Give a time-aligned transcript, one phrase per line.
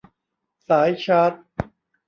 [0.67, 1.33] สายชาร์จ